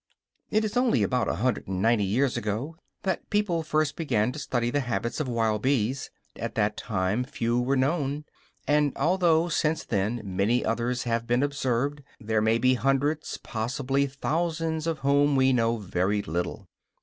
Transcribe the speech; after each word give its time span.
It 0.49 0.65
is 0.65 0.75
only 0.75 1.03
about 1.03 1.29
a 1.29 1.35
hundred 1.35 1.67
and 1.67 1.79
ninety 1.79 2.03
years 2.05 2.35
ago 2.35 2.75
that 3.03 3.29
people 3.29 3.61
first 3.61 3.95
began 3.95 4.31
to 4.31 4.39
study 4.39 4.71
the 4.71 4.79
habits 4.79 5.19
of 5.19 5.27
wild 5.27 5.61
bees; 5.61 6.09
at 6.35 6.55
that 6.55 6.75
time 6.75 7.23
few 7.23 7.59
were 7.61 7.75
known, 7.77 8.25
and 8.67 8.93
although 8.97 9.47
since 9.47 9.85
then 9.85 10.19
many 10.23 10.65
others 10.65 11.03
have 11.03 11.27
been 11.27 11.43
observed, 11.43 12.01
there 12.19 12.41
may 12.41 12.57
be 12.57 12.73
hundreds, 12.73 13.37
possibly 13.43 14.07
thousands, 14.07 14.87
of 14.87 14.97
whom 15.05 15.35
we 15.35 15.53
know 15.53 15.77
very 15.77 16.23
little. 16.23 16.65